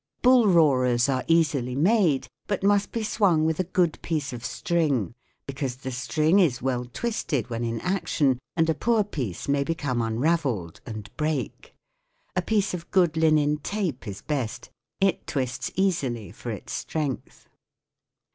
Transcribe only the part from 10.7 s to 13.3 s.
and break. A piece of good